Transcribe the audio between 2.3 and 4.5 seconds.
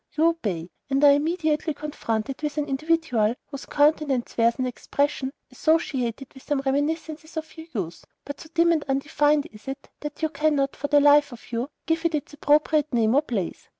with an individual whose countenance